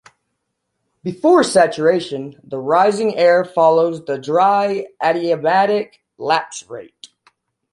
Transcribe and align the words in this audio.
Before 1.03 1.43
saturation, 1.43 2.41
the 2.43 2.57
rising 2.57 3.15
air 3.17 3.45
follows 3.45 4.03
the 4.05 4.17
dry 4.17 4.87
adiabatic 4.99 5.97
lapse 6.17 6.67
rate. 6.67 7.09